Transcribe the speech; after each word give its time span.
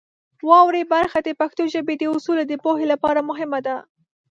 واورئ 0.47 0.83
برخه 0.93 1.19
د 1.23 1.29
پښتو 1.39 1.63
ژبې 1.73 1.95
د 1.97 2.03
اصولو 2.15 2.43
د 2.47 2.53
پوهې 2.63 2.85
لپاره 2.93 3.27
مهمه 3.29 3.59
ده. 3.67 3.75